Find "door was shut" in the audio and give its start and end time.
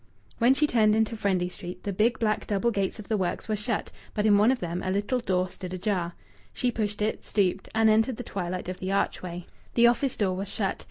10.17-10.79